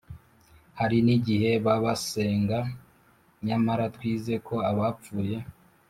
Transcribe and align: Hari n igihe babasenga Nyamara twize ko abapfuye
Hari 0.79 0.97
n 1.05 1.07
igihe 1.17 1.49
babasenga 1.65 2.59
Nyamara 3.47 3.85
twize 3.95 4.33
ko 4.47 4.55
abapfuye 4.69 5.37